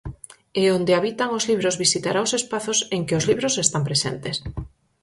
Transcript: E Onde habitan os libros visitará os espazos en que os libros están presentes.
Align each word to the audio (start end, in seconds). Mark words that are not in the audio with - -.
E 0.61 0.63
Onde 0.77 0.97
habitan 0.97 1.29
os 1.37 1.43
libros 1.49 1.79
visitará 1.83 2.19
os 2.27 2.35
espazos 2.39 2.79
en 2.95 3.01
que 3.07 3.17
os 3.19 3.27
libros 3.29 3.53
están 3.65 3.83
presentes. 3.89 4.35